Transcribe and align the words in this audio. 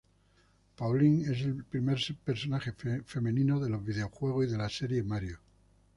Pauline 0.77 1.31
es 1.31 1.41
el 1.43 1.63
primer 1.63 1.99
personaje 2.25 2.73
femenino 3.05 3.59
de 3.59 3.69
los 3.69 3.85
videojuegos 3.85 4.47
y 4.47 4.49
de 4.49 4.57
la 4.57 4.67
serie 4.67 5.03
Mario. 5.03 5.37